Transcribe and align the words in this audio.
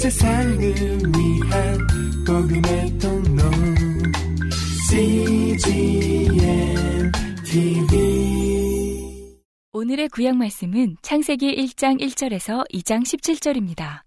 세상을 0.00 0.58
위한 0.58 1.78
복음의 2.26 2.98
통로 2.98 3.42
CGM 4.88 6.32
TV 7.44 9.20
오늘의 9.72 10.08
구약 10.08 10.36
말씀은 10.38 10.96
창세기 11.02 11.54
1장 11.54 12.00
1절에서 12.00 12.66
2장 12.72 13.02
17절입니다. 13.02 14.04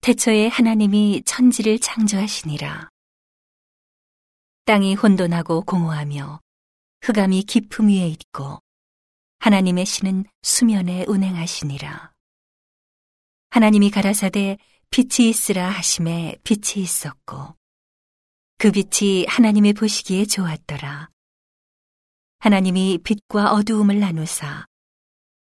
태초에 0.00 0.48
하나님이 0.48 1.22
천지를 1.24 1.78
창조하시니라. 1.78 2.88
땅이 4.64 4.96
혼돈하고 4.96 5.62
공허하며 5.62 6.40
흑암이 7.02 7.44
깊음 7.44 7.90
위에 7.90 8.08
있고 8.08 8.58
하나님의 9.38 9.86
신은 9.86 10.24
수면에 10.42 11.04
운행하시니라. 11.06 12.15
하나님이 13.56 13.90
가라사대 13.90 14.58
빛이 14.90 15.30
있으라 15.30 15.70
하심에 15.70 16.36
빛이 16.44 16.84
있었고 16.84 17.56
그 18.58 18.70
빛이 18.70 19.24
하나님의 19.24 19.72
보시기에 19.72 20.26
좋았더라. 20.26 21.08
하나님이 22.40 22.98
빛과 23.02 23.54
어두움을 23.54 23.98
나누사 23.98 24.66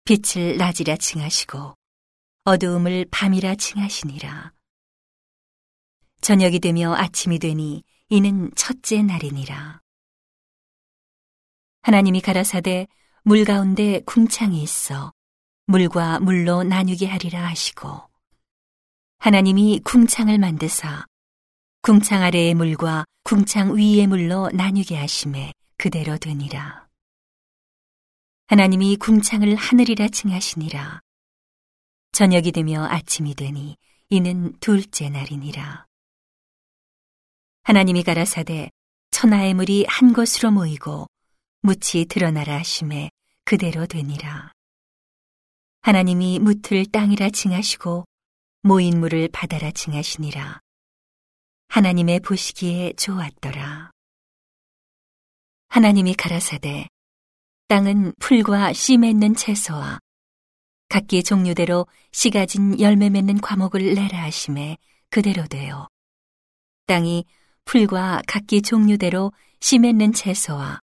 빛을 0.07 0.57
낮이라 0.57 0.97
칭하시고 0.97 1.77
어두움을 2.47 3.07
밤이라 3.13 3.55
칭하시니라. 3.55 4.55
저녁이 6.21 6.59
되며 6.59 6.93
아침이 6.97 7.39
되니 7.39 7.85
이는 8.09 8.51
첫째 8.57 9.05
날이니라. 9.05 9.83
하나님이 11.83 12.21
가라사대 12.23 12.89
물 13.23 13.45
가운데 13.45 14.01
궁창이 14.05 14.61
있어 14.65 15.13
물과 15.71 16.19
물로 16.19 16.65
나뉘게 16.65 17.07
하리라 17.07 17.47
하시고 17.47 18.03
하나님이 19.21 19.81
궁창을 19.85 20.37
만드사 20.37 21.07
궁창 21.83 22.25
아래의 22.25 22.55
물과 22.55 23.05
궁창 23.23 23.77
위의 23.77 24.09
물로 24.09 24.51
나뉘게 24.53 24.97
하심에 24.97 25.53
그대로 25.79 26.19
되니라. 26.19 26.89
하나님이 28.49 28.97
궁창을 28.97 29.55
하늘이라 29.55 30.09
칭하시니라. 30.09 31.01
저녁이 32.13 32.51
되며 32.51 32.85
아침이 32.87 33.37
되니 33.37 33.77
이는 34.09 34.59
둘째 34.59 35.09
날이니라. 35.09 35.87
하나님이 37.63 38.03
가라사대 38.03 38.71
천하의 39.13 39.55
물이 39.55 39.87
한 39.89 40.13
곳으로 40.13 40.51
모이고 40.51 41.07
묻이 41.63 42.07
드러나라 42.09 42.59
하심에 42.59 43.11
그대로 43.45 43.87
되니라. 43.87 44.53
하나님이 45.83 46.41
묻을 46.41 46.85
땅이라 46.85 47.31
칭하시고 47.31 48.05
모인 48.63 49.01
물을 49.01 49.29
바다라 49.33 49.71
칭하시니라. 49.71 50.61
하나님의 51.69 52.21
보시기에 52.21 52.93
좋았더라. 52.99 53.91
하나님이 55.71 56.15
가라사대 56.15 56.87
땅은 57.69 58.13
풀과 58.19 58.75
씨 58.75 58.99
맺는 58.99 59.37
채소와 59.37 60.01
각기 60.91 61.23
종류대로 61.23 61.87
씨 62.13 62.29
가진 62.29 62.79
열매 62.79 63.09
맺는 63.09 63.41
과목을 63.41 63.95
내라 63.95 64.23
하심에 64.25 64.77
그대로 65.09 65.47
되어 65.47 65.89
땅이 66.87 67.25
풀과 67.65 68.23
각기 68.27 68.61
종류대로 68.61 69.33
씨 69.61 69.79
맺는 69.79 70.13
채소와 70.13 70.81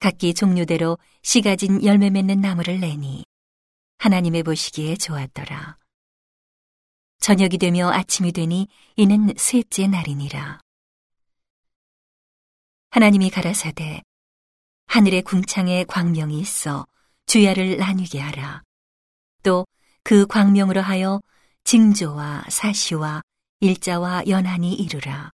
각기 0.00 0.34
종류대로 0.34 0.98
씨 1.22 1.40
가진 1.40 1.82
열매 1.82 2.10
맺는 2.10 2.40
나무를 2.40 2.80
내니 2.80 3.24
하나님의 3.98 4.42
보시기에 4.42 4.96
좋았더라. 4.96 5.78
저녁이 7.20 7.58
되며 7.58 7.90
아침이 7.90 8.32
되니 8.32 8.68
이는 8.96 9.34
셋째 9.36 9.86
날이니라. 9.86 10.60
하나님이 12.90 13.30
가라사대 13.30 14.02
하늘의 14.86 15.22
궁창에 15.22 15.84
광명이 15.84 16.38
있어 16.40 16.86
주야를 17.26 17.76
나뉘게 17.78 18.20
하라. 18.20 18.62
또 19.42 19.66
그 20.04 20.26
광명으로 20.26 20.80
하여 20.80 21.20
징조와 21.64 22.44
사시와 22.48 23.20
일자와 23.60 24.22
연한이 24.26 24.72
이루라. 24.72 25.30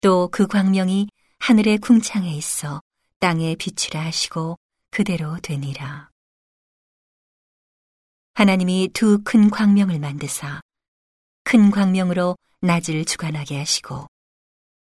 또 0.00 0.28
그 0.28 0.46
광명이 0.46 1.08
하늘의 1.40 1.78
궁창에 1.78 2.32
있어 2.36 2.80
땅에 3.18 3.56
비추라 3.56 4.04
하시고 4.04 4.56
그대로 4.90 5.36
되니라. 5.40 6.10
하나님이 8.38 8.90
두 8.94 9.24
큰 9.24 9.50
광명을 9.50 9.98
만드사 9.98 10.60
큰 11.42 11.72
광명으로 11.72 12.36
낮을 12.60 13.04
주관하게 13.04 13.58
하시고 13.58 14.06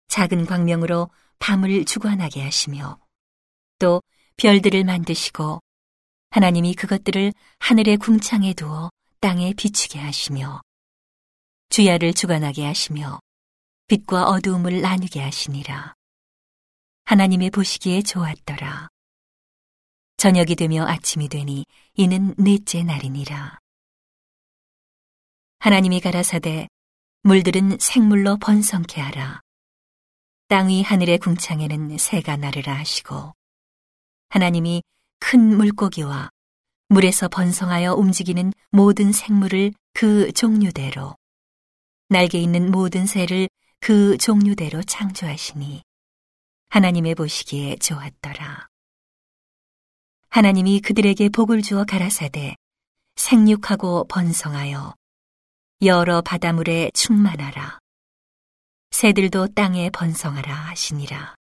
작은 0.08 0.46
광명으로 0.46 1.10
밤을 1.40 1.84
주관하게 1.84 2.42
하시며 2.42 2.98
또 3.78 4.00
별들을 4.38 4.84
만드시고 4.84 5.60
하나님이 6.30 6.72
그것들을 6.72 7.34
하늘의 7.58 7.98
궁창에 7.98 8.54
두어 8.54 8.88
땅에 9.20 9.52
비추게 9.52 9.98
하시며 9.98 10.62
주야를 11.68 12.14
주관하게 12.14 12.64
하시며 12.64 13.20
빛과 13.88 14.24
어두움을 14.24 14.80
나누게 14.80 15.20
하시니라. 15.20 15.92
하나님의 17.04 17.50
보시기에 17.50 18.00
좋았더라. 18.00 18.88
저녁이 20.24 20.54
되며 20.54 20.86
아침이 20.86 21.28
되니 21.28 21.66
이는 21.96 22.34
넷째 22.38 22.82
날이니라. 22.82 23.58
하나님이 25.58 26.00
가라사대 26.00 26.66
물들은 27.24 27.76
생물로 27.78 28.38
번성케 28.38 29.02
하라. 29.02 29.42
땅위 30.48 30.82
하늘의 30.82 31.18
궁창에는 31.18 31.98
새가 31.98 32.38
나르라 32.38 32.72
하시고 32.72 33.34
하나님이 34.30 34.82
큰 35.18 35.58
물고기와 35.58 36.30
물에서 36.88 37.28
번성하여 37.28 37.92
움직이는 37.92 38.50
모든 38.70 39.12
생물을 39.12 39.74
그 39.92 40.32
종류대로 40.32 41.16
날개 42.08 42.38
있는 42.38 42.70
모든 42.70 43.04
새를 43.04 43.50
그 43.78 44.16
종류대로 44.16 44.84
창조하시니 44.84 45.82
하나님의 46.70 47.14
보시기에 47.14 47.76
좋았더라. 47.76 48.68
하나님이 50.34 50.80
그들에게 50.80 51.28
복을 51.28 51.62
주어 51.62 51.84
가라사대 51.84 52.56
생육하고 53.14 54.08
번성하여 54.08 54.96
여러 55.82 56.22
바다물에 56.22 56.90
충만하라. 56.92 57.78
새들도 58.90 59.54
땅에 59.54 59.90
번성하라 59.90 60.52
하시니라. 60.52 61.36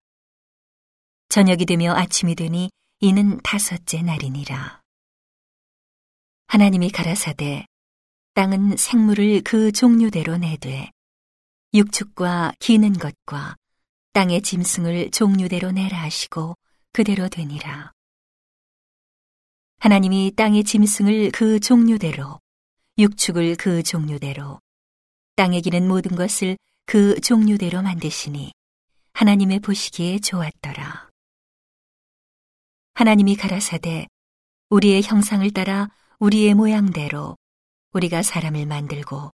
저녁이 1.28 1.66
되며 1.66 1.94
아침이 1.94 2.34
되니 2.34 2.70
이는 2.98 3.38
다섯째 3.44 4.02
날이니라. 4.02 4.80
하나님이 6.48 6.90
가라사대 6.90 7.66
땅은 8.34 8.76
생물을 8.76 9.42
그 9.44 9.70
종류대로 9.70 10.36
내되 10.36 10.90
육축과 11.74 12.54
기는 12.58 12.94
것과 12.94 13.54
땅의 14.14 14.42
짐승을 14.42 15.12
종류대로 15.12 15.70
내라 15.70 15.96
하시고 16.02 16.56
그대로 16.92 17.28
되니라. 17.28 17.92
하나님이 19.82 20.32
땅의 20.36 20.64
짐승을 20.64 21.30
그 21.30 21.58
종류대로, 21.58 22.38
육축을 22.98 23.56
그 23.56 23.82
종류대로, 23.82 24.60
땅에 25.36 25.62
기는 25.62 25.88
모든 25.88 26.16
것을 26.16 26.58
그 26.84 27.18
종류대로 27.22 27.80
만드시니 27.80 28.52
하나님의 29.14 29.60
보시기에 29.60 30.18
좋았더라. 30.18 31.08
하나님이 32.92 33.36
가라사대 33.36 34.06
우리의 34.68 35.02
형상을 35.02 35.50
따라 35.52 35.88
우리의 36.18 36.52
모양대로 36.52 37.38
우리가 37.94 38.22
사람을 38.22 38.66
만들고 38.66 39.30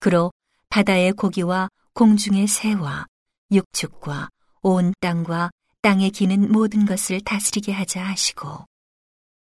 그로 0.00 0.32
바다의 0.70 1.12
고기와 1.12 1.68
공중의 1.92 2.46
새와 2.46 3.04
육축과 3.50 4.30
온 4.62 4.94
땅과 5.00 5.50
땅에 5.82 6.08
기는 6.08 6.50
모든 6.50 6.86
것을 6.86 7.20
다스리게 7.20 7.72
하자 7.72 8.02
하시고 8.02 8.64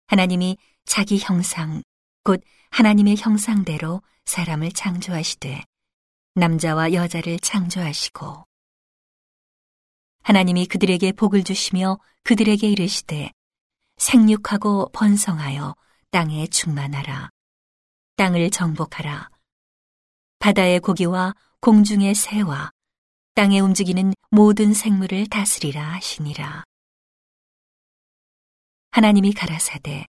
하나님이 0.07 0.59
자기 0.85 1.19
형상, 1.19 1.83
곧 2.25 2.43
하나님의 2.71 3.17
형상대로 3.17 4.03
사람을 4.25 4.73
창조하시되 4.73 5.65
남자와 6.35 6.93
여자를 6.93 7.39
창조하시고 7.39 8.45
하나님이 10.23 10.67
그들에게 10.67 11.13
복을 11.13 11.45
주시며 11.45 11.99
그들에게 12.23 12.69
이르시되 12.69 13.31
생육하고 13.99 14.91
번성하여 14.93 15.77
땅에 16.11 16.47
충만하라. 16.47 17.31
땅을 18.17 18.51
정복하라. 18.51 19.31
바다의 20.39 20.81
고기와 20.81 21.35
공중의 21.61 22.15
새와 22.15 22.71
땅에 23.35 23.61
움직이는 23.61 24.15
모든 24.31 24.73
생물을 24.73 25.27
다스리라 25.27 25.83
하시니라. 25.95 26.65
하나님이 28.95 29.33
가라사대 29.33 30.07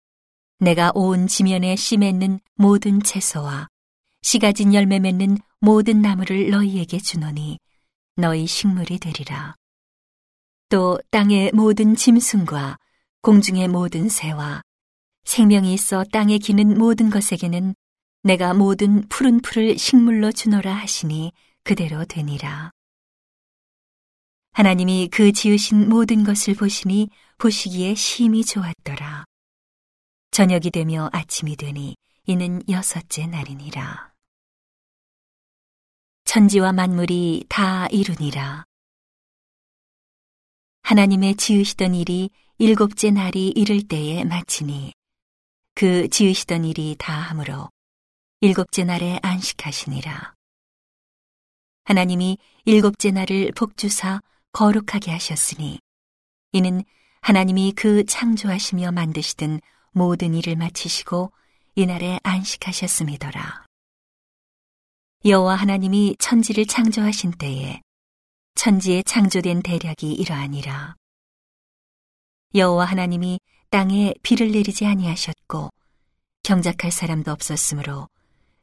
내가 0.60 0.92
온 0.94 1.26
지면에 1.28 1.78
씨 1.78 1.96
맺는 1.96 2.42
모든 2.56 3.02
채소와 3.02 3.70
씨 4.22 4.40
가 4.40 4.52
진 4.52 4.74
열매 4.74 5.00
맺는 5.00 5.38
모든 5.62 6.02
나무를 6.02 6.50
너희에게 6.50 6.98
주노니 6.98 7.60
너희 8.18 8.46
식물이 8.46 9.00
되리라. 9.00 9.56
또 10.68 11.00
땅의 11.12 11.52
모든 11.54 11.96
짐승과 11.96 12.78
공중의 13.22 13.70
모든 13.70 14.10
새와 14.10 14.62
생명이 15.24 15.74
있어 15.74 16.04
땅에 16.12 16.38
기는 16.38 16.78
모든 16.78 17.10
것에게는 17.10 17.76
내가 18.24 18.54
모든 18.54 19.08
푸른 19.08 19.40
풀을 19.40 19.78
식물로 19.78 20.34
주노라 20.34 20.74
하시니 20.74 21.32
그대로 21.64 22.04
되니라. 22.04 22.72
하나님이 24.52 25.08
그 25.10 25.32
지으신 25.32 25.88
모든 25.88 26.26
것을 26.26 26.54
보시니 26.56 27.10
보시기에 27.44 27.94
심히 27.96 28.46
좋았더라. 28.46 29.26
저녁이 30.32 30.72
되며 30.72 31.10
아침이 31.12 31.58
되니 31.58 31.98
이는 32.26 32.62
여섯째 32.70 33.28
날이니라. 33.28 34.14
천지와 36.24 36.72
만물이 36.72 37.48
다 37.50 37.88
이루니라. 37.88 38.64
하나님의 40.84 41.36
지으시던 41.36 41.96
일이 41.96 42.30
일곱째 42.60 43.12
날이 43.12 43.50
이를 43.50 43.90
때에 43.90 44.24
마치니 44.24 44.94
그 45.76 46.08
지으시던 46.08 46.64
일이 46.64 46.96
다 46.98 47.14
하므로 47.14 47.70
일곱째 48.40 48.86
날에 48.86 49.20
안식하시니라. 49.22 50.34
하나님이 51.84 52.38
일곱째 52.64 53.12
날을 53.12 53.52
복주사 53.52 54.22
거룩하게 54.54 55.12
하셨으니 55.12 55.82
이는 56.54 56.86
하나님이 57.24 57.72
그 57.72 58.06
창조하시며 58.06 58.92
만드시던 58.92 59.62
모든 59.92 60.34
일을 60.36 60.58
마치시고 60.58 61.32
이날에 61.76 62.20
안식하셨음이더라. 62.22 63.66
여호와 65.24 65.56
하나님이 65.56 66.18
천지를 66.20 66.66
창조하신 66.66 67.32
때에 67.32 67.82
천지에 68.56 69.04
창조된 69.04 69.62
대략이 69.62 70.12
이러하니라. 70.12 70.96
여호와 72.56 72.84
하나님이 72.84 73.40
땅에 73.70 74.14
비를 74.22 74.52
내리지 74.52 74.86
아니하셨고 74.86 75.70
경작할 76.44 76.92
사람도 76.92 77.32
없었으므로 77.32 78.10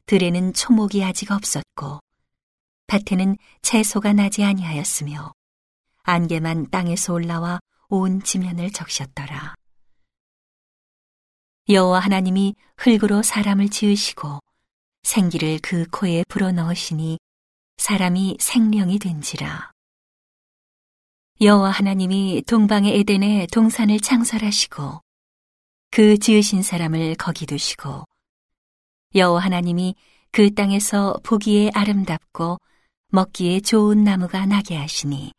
들에는 0.05 0.53
초목이 0.53 1.03
아직 1.03 1.31
없었고 1.31 1.99
밭에는 2.85 3.37
채소가 3.63 4.13
나지 4.13 4.43
아니하였으며 4.43 5.33
안개만 6.03 6.69
땅에서 6.69 7.13
올라와 7.13 7.59
온 7.91 8.23
지면을 8.23 8.71
적셨더라. 8.71 9.53
여호와 11.67 11.99
하나님이 11.99 12.55
흙으로 12.77 13.21
사람을 13.21 13.67
지으시고 13.67 14.39
생기를 15.03 15.59
그 15.61 15.85
코에 15.91 16.23
불어넣으시니 16.29 17.19
사람이 17.77 18.37
생명이 18.39 18.97
된지라. 18.97 19.71
여호와 21.41 21.69
하나님이 21.69 22.43
동방의 22.47 22.97
에덴에 22.99 23.47
동산을 23.51 23.99
창설하시고 23.99 25.01
그 25.91 26.17
지으신 26.17 26.63
사람을 26.63 27.15
거기 27.15 27.45
두시고 27.45 28.05
여호와 29.15 29.41
하나님이 29.41 29.95
그 30.31 30.53
땅에서 30.53 31.19
보기에 31.23 31.71
아름답고 31.73 32.57
먹기에 33.09 33.59
좋은 33.59 34.05
나무가 34.05 34.45
나게 34.45 34.77
하시니 34.77 35.33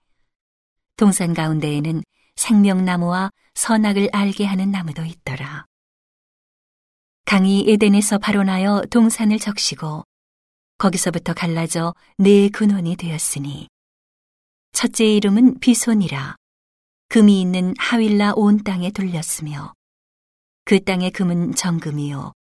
동산 0.99 1.33
가운데에는 1.33 2.03
생명나무와 2.37 3.31
선악을 3.55 4.11
알게 4.13 4.45
하는 4.45 4.71
나무도 4.71 5.05
있더라. 5.05 5.67
강이 7.25 7.65
에덴에서 7.69 8.19
발원하여 8.19 8.83
동산을 8.91 9.39
적시고 9.39 10.05
거기서부터 10.79 11.35
갈라져 11.35 11.95
네 12.19 12.49
근원이 12.49 12.97
되었으니 12.97 13.69
첫째 14.73 15.05
이름은 15.05 15.61
비손이라. 15.61 16.37
금이 17.09 17.41
있는 17.41 17.75
하윌라 17.79 18.33
온 18.37 18.65
땅에 18.65 18.91
돌렸으며 18.91 19.75
그 20.65 20.83
땅의 20.83 21.11
금은 21.11 21.55
정금이요. 21.55 22.33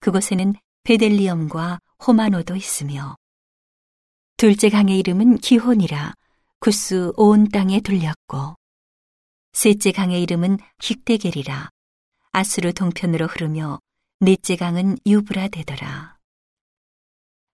그곳에는 0.00 0.54
베델리엄과 0.84 1.78
호마노도 2.06 2.56
있으며 2.56 3.16
둘째 4.36 4.70
강의 4.70 4.98
이름은 4.98 5.38
기혼이라. 5.38 6.14
구스 6.60 7.12
온 7.16 7.48
땅에 7.48 7.80
돌렸고 7.80 8.56
셋째 9.52 9.92
강의 9.92 10.22
이름은 10.22 10.58
힉데겔이라 10.78 11.68
아수르 12.32 12.72
동편으로 12.72 13.26
흐르며 13.26 13.80
넷째 14.20 14.56
강은 14.56 14.98
유브라 15.06 15.48
되더라. 15.48 16.16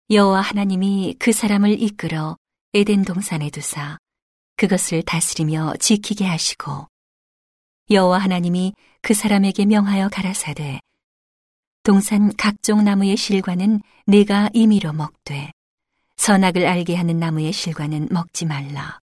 여호와 0.09 0.41
하나님이 0.41 1.15
그 1.19 1.31
사람을 1.31 1.81
이끌어 1.81 2.37
에덴 2.73 3.03
동산에 3.03 3.49
두사 3.49 3.97
그것을 4.57 5.03
다스리며 5.03 5.75
지키게 5.79 6.25
하시고 6.25 6.87
여호와 7.89 8.17
하나님이 8.17 8.73
그 9.01 9.13
사람에게 9.13 9.65
명하여 9.65 10.09
가라사대 10.09 10.79
동산 11.83 12.35
각종 12.37 12.83
나무의 12.83 13.17
실과는 13.17 13.81
내가 14.07 14.49
임의로 14.53 14.93
먹되 14.93 15.51
선악을 16.15 16.65
알게 16.65 16.95
하는 16.95 17.19
나무의 17.19 17.51
실과는 17.51 18.07
먹지 18.09 18.45
말라. 18.45 19.02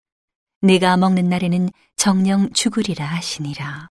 내가 0.64 0.96
먹는 0.96 1.28
날에는 1.28 1.70
정령 1.96 2.52
죽으리라 2.52 3.04
하시니라. 3.04 3.88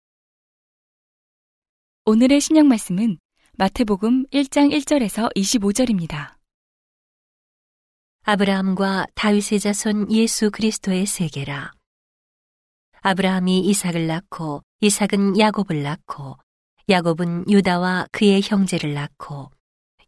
오늘의 2.06 2.42
신약 2.42 2.66
말씀은 2.66 3.20
마태복음 3.54 4.26
1장 4.30 4.74
1절에서 4.74 5.32
25절입니다. 5.36 6.34
아브라함과 8.24 9.06
다윗의 9.14 9.60
자손 9.60 10.12
예수 10.12 10.50
그리스도의 10.50 11.06
세계라. 11.06 11.72
아브라함이 13.02 13.60
이삭을 13.60 14.08
낳고 14.08 14.64
이삭은 14.80 15.38
야곱을 15.38 15.84
낳고 15.84 16.36
야곱은 16.90 17.48
유다와 17.48 18.08
그의 18.12 18.42
형제를 18.44 18.96
낳고 18.96 19.52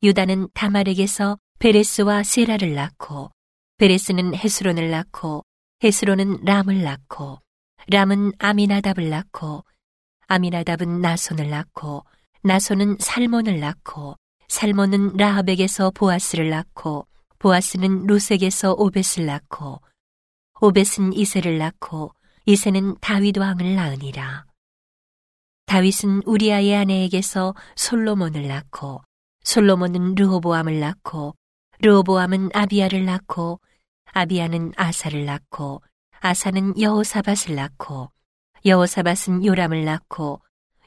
유다는 0.01 0.49
다말에게서 0.55 1.37
베레스와 1.59 2.23
세라를 2.23 2.73
낳고 2.73 3.29
베레스는 3.77 4.33
헤스론을 4.33 4.89
낳고 4.89 5.43
헤스론은 5.83 6.43
람을 6.43 6.81
낳고 6.81 7.39
람은 7.89 8.33
아미나답을 8.39 9.09
낳고 9.09 9.63
아미나답은 10.27 11.01
나손을 11.01 11.49
낳고 11.49 12.03
나손은 12.43 12.97
살몬을 12.99 13.59
낳고 13.59 14.15
살몬은 14.47 15.17
라합에게서 15.17 15.91
보아스를 15.91 16.49
낳고 16.49 17.07
보아스는 17.39 18.07
루색에서 18.07 18.73
오벳을 18.73 19.25
낳고 19.25 19.81
오벳은 20.59 21.13
이세를 21.13 21.59
낳고 21.59 22.11
이세는 22.45 22.97
다윗 22.99 23.37
왕을 23.37 23.75
낳으니라. 23.75 24.45
다윗은 25.67 26.23
우리아의 26.25 26.75
아내에게서 26.75 27.53
솔로몬을 27.75 28.47
낳고 28.47 29.01
솔로몬은 29.43 30.15
르호보암을 30.15 30.79
낳고 30.79 31.35
르호보암은 31.81 32.49
아비야를 32.53 33.05
낳고 33.05 33.59
아비야는 34.13 34.73
아사를 34.75 35.25
낳고 35.25 35.81
아사는 36.19 36.79
여호사밧을 36.79 37.55
낳고 37.55 38.11
여호사밧은 38.65 39.45
요람을 39.45 39.85
낳고 39.85 40.41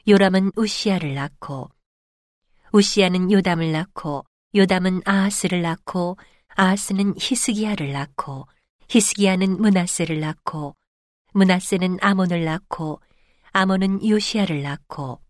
요람은 0.07 0.51
우시야를 0.55 1.13
낳고 1.15 1.69
우시야는 2.71 3.31
요담을 3.31 3.71
낳고 3.71 4.25
요담은 4.55 5.01
아하스를 5.05 5.61
낳고 5.61 6.17
아하스는 6.55 7.13
히스기야를 7.17 7.91
낳고 7.91 8.47
히스기야는 8.89 9.61
문하세를 9.61 10.19
낳고 10.19 10.75
문하세는 11.33 11.99
아몬을 12.01 12.43
낳고 12.43 13.01
아몬은 13.53 14.07
요시야를 14.07 14.61
낳고 14.63 15.21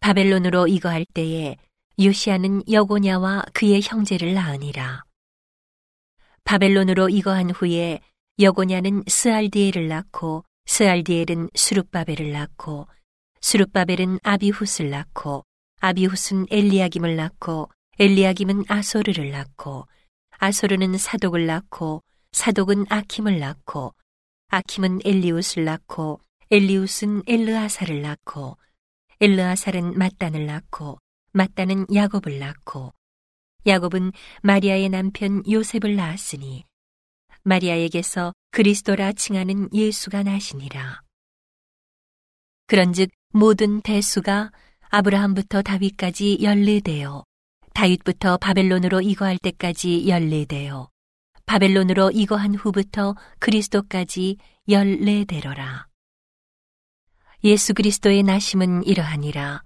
바벨론으로 0.00 0.66
이거할 0.66 1.06
때에 1.14 1.56
요시아는 2.00 2.64
여고냐와 2.70 3.44
그의 3.52 3.80
형제를 3.82 4.34
낳으니라. 4.34 5.04
바벨론으로 6.44 7.08
이거한 7.08 7.50
후에 7.50 8.00
여고냐는 8.38 9.04
스알디엘을 9.06 9.88
낳고 9.88 10.44
스알디엘은 10.66 11.50
수룹바벨을 11.54 12.32
낳고 12.32 12.86
수룹바벨은 13.40 14.20
아비훗을 14.22 14.90
낳고 14.90 15.44
아비훗은 15.80 16.46
엘리야김을 16.50 17.16
낳고 17.16 17.68
엘리야김은 17.98 18.64
아소르를 18.68 19.30
낳고 19.30 19.86
아소르는 20.38 20.96
사독을 20.96 21.46
낳고 21.46 22.02
사독은 22.32 22.86
아킴을 22.88 23.38
낳고 23.38 23.94
아킴은 24.48 25.00
엘리웃을 25.04 25.64
낳고 25.64 26.20
엘리웃은 26.50 27.22
엘르아사를 27.26 28.02
낳고 28.02 28.56
엘르아살은 29.20 29.94
mat단을 29.94 30.46
낳고 30.46 30.98
마따는 31.32 31.86
야곱을 31.94 32.38
낳고 32.38 32.92
야곱은 33.66 34.12
마리아의 34.42 34.88
남편 34.88 35.42
요셉을 35.48 35.96
낳았으니 35.96 36.64
마리아에게서 37.44 38.32
그리스도라 38.50 39.12
칭하는 39.12 39.68
예수가 39.72 40.22
나시니라. 40.22 41.02
그런즉 42.66 43.10
모든 43.32 43.80
대수가 43.80 44.50
아브라함부터 44.90 45.62
다윗까지 45.62 46.38
연례되어 46.42 47.24
다윗부터 47.74 48.36
바벨론으로 48.36 49.00
이거할 49.00 49.38
때까지 49.38 50.06
열네대요. 50.08 50.88
바벨론으로 51.46 52.10
이거한 52.10 52.54
후부터 52.54 53.16
그리스도까지 53.38 54.36
열네대로라. 54.68 55.88
예수 57.44 57.74
그리스도의 57.74 58.22
나심은 58.22 58.84
이러하니라. 58.84 59.62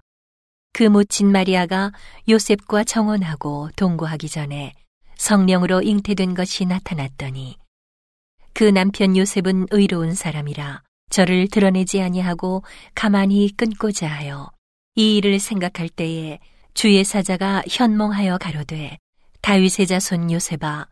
그 0.73 0.83
모친 0.83 1.31
마리아가 1.31 1.91
요셉과 2.29 2.83
정혼하고 2.83 3.69
동거하기 3.75 4.29
전에 4.29 4.73
성령으로 5.17 5.81
잉태된 5.81 6.35
것이 6.35 6.65
나타났더니 6.65 7.57
그 8.53 8.63
남편 8.63 9.17
요셉은 9.17 9.67
의로운 9.71 10.13
사람이라 10.13 10.83
저를 11.09 11.47
드러내지 11.47 12.01
아니하고 12.01 12.63
가만히 12.93 13.51
끊고자 13.55 14.07
하여 14.07 14.51
이 14.95 15.17
일을 15.17 15.39
생각할 15.39 15.89
때에 15.89 16.39
주의 16.73 17.03
사자가 17.03 17.63
현몽하여 17.69 18.37
가로되 18.37 18.97
다윗의 19.41 19.87
자손 19.87 20.31
요셉아 20.31 20.87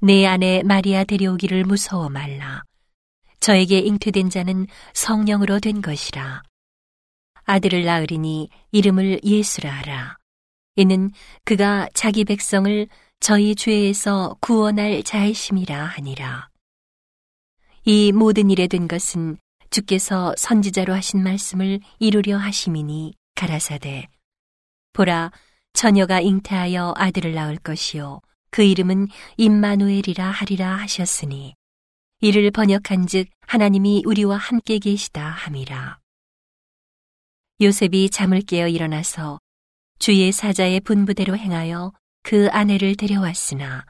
내 0.00 0.26
아내 0.26 0.62
마리아 0.62 1.04
데려오기를 1.04 1.64
무서워 1.64 2.08
말라. 2.08 2.62
저에게 3.40 3.78
잉태된 3.78 4.30
자는 4.30 4.66
성령으로 4.94 5.60
된 5.60 5.82
것이라 5.82 6.42
아들을 7.46 7.84
낳으리니 7.84 8.48
이름을 8.72 9.20
예수라 9.24 9.70
하라. 9.70 10.16
이는 10.76 11.10
그가 11.44 11.88
자기 11.94 12.24
백성을 12.24 12.86
저희 13.18 13.54
죄에서 13.54 14.36
구원할 14.40 15.02
자이심이라 15.02 15.84
하니라. 15.84 16.48
이 17.84 18.12
모든 18.12 18.50
일에 18.50 18.66
된 18.66 18.88
것은 18.88 19.38
주께서 19.70 20.34
선지자로 20.36 20.92
하신 20.92 21.22
말씀을 21.22 21.80
이루려 21.98 22.36
하심이니 22.36 23.14
가라사대 23.34 24.08
보라 24.92 25.30
처녀가 25.72 26.20
잉태하여 26.20 26.94
아들을 26.96 27.34
낳을 27.34 27.58
것이요 27.58 28.20
그 28.50 28.62
이름은 28.62 29.08
임마누엘이라 29.36 30.24
하리라 30.30 30.76
하셨으니 30.76 31.54
이를 32.20 32.50
번역한 32.50 33.06
즉 33.06 33.28
하나님이 33.46 34.02
우리와 34.06 34.36
함께 34.36 34.78
계시다 34.78 35.28
함이라 35.28 35.98
요셉이 37.58 38.10
잠을 38.10 38.42
깨어 38.42 38.68
일어나서 38.68 39.38
주의 39.98 40.30
사자의 40.30 40.80
분부대로 40.80 41.38
행하여 41.38 41.94
그 42.22 42.48
아내를 42.52 42.96
데려왔으나 42.96 43.86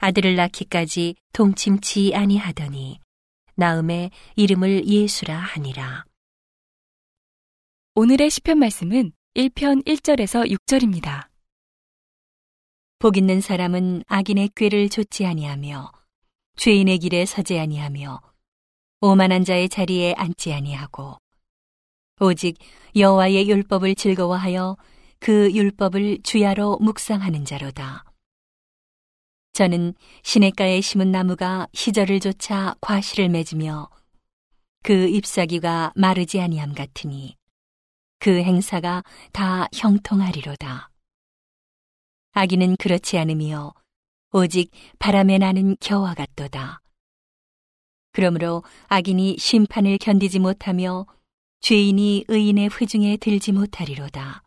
아들을 0.00 0.36
낳기까지 0.36 1.14
동침치 1.32 2.12
아니하더니 2.14 3.00
나음에 3.54 4.10
이름을 4.36 4.86
예수라 4.86 5.34
하니라. 5.34 6.04
오늘의 7.94 8.28
시편 8.28 8.58
말씀은 8.58 9.12
1편 9.34 9.86
1절에서 9.86 10.50
6절입니다. 10.50 11.28
복 12.98 13.16
있는 13.16 13.40
사람은 13.40 14.04
악인의 14.08 14.50
꾀를 14.54 14.90
좇지 14.90 15.24
아니하며 15.24 15.90
죄인의 16.56 16.98
길에 16.98 17.24
서지 17.24 17.58
아니하며 17.58 18.20
오만한 19.00 19.44
자의 19.44 19.70
자리에 19.70 20.12
앉지 20.18 20.52
아니하고 20.52 21.16
오직 22.20 22.58
여호와의 22.94 23.48
율법을 23.48 23.94
즐거워하여 23.94 24.76
그 25.18 25.50
율법을 25.52 26.18
주야로 26.22 26.78
묵상하는 26.80 27.46
자로다. 27.46 28.04
저는 29.52 29.94
시냇가에 30.22 30.80
심은 30.80 31.10
나무가 31.10 31.66
시절을 31.72 32.20
쫓아 32.20 32.74
과실을 32.80 33.30
맺으며 33.30 33.88
그 34.82 35.08
잎사귀가 35.08 35.92
마르지 35.96 36.40
아니함 36.40 36.74
같으니 36.74 37.36
그 38.18 38.42
행사가 38.42 39.02
다 39.32 39.66
형통하리로다. 39.74 40.90
아기는 42.32 42.76
그렇지 42.76 43.18
않으며 43.18 43.72
오직 44.32 44.70
바람에 44.98 45.38
나는 45.38 45.76
겨와 45.80 46.14
같도다. 46.14 46.80
그러므로 48.12 48.62
악인이 48.88 49.38
심판을 49.38 49.98
견디지 49.98 50.38
못하며 50.38 51.06
죄인이 51.60 52.24
의인의 52.28 52.70
회중에 52.70 53.16
들지 53.18 53.52
못하리로다. 53.52 54.42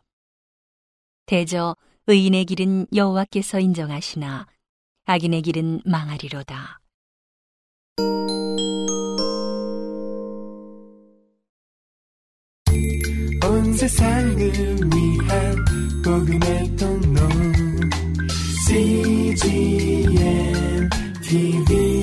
대저 1.26 1.76
의인의 2.06 2.44
길은 2.44 2.88
여호와께서 2.94 3.60
인정하시나 3.60 4.46
악인의 5.06 5.42
길은 5.42 5.82
망하리로다. 5.84 6.80
온 13.46 13.72
세상을 13.74 14.36
위한 14.36 15.64
복음의 16.04 16.76
통로 16.76 17.20
CGM 18.66 20.18
TV 21.22 21.93